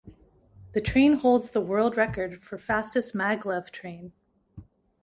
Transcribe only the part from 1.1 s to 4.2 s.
holds the world record for fastest maglev train.